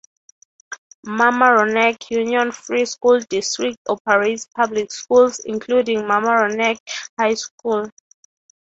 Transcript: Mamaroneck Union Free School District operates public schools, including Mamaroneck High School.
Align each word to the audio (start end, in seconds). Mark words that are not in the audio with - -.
Mamaroneck 1.05 2.09
Union 2.09 2.51
Free 2.51 2.85
School 2.85 3.19
District 3.29 3.77
operates 3.87 4.47
public 4.47 4.91
schools, 4.91 5.39
including 5.45 5.99
Mamaroneck 5.99 6.79
High 7.19 7.35
School. 7.35 7.87